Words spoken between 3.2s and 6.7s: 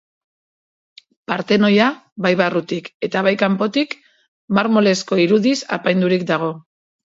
bai kanpotik, marmolezko irudiz apaindurik dago.